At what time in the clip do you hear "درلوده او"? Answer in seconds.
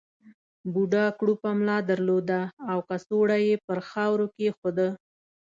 1.89-2.77